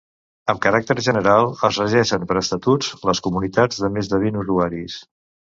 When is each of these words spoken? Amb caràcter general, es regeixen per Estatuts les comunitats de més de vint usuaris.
Amb 0.53 0.61
caràcter 0.61 0.95
general, 1.07 1.49
es 1.69 1.77
regeixen 1.83 2.25
per 2.31 2.39
Estatuts 2.43 2.91
les 3.11 3.21
comunitats 3.29 3.85
de 3.85 3.93
més 3.99 4.11
de 4.15 4.23
vint 4.25 4.45
usuaris. 4.47 4.99